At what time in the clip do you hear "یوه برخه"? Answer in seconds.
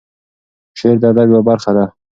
1.31-1.71